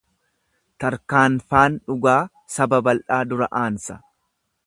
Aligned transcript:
Tarkaanfaan 0.83 1.75
dhugaa 1.91 2.17
saba 2.57 2.81
bal’aa 2.87 3.23
dura 3.35 3.51
aansa 3.63 4.01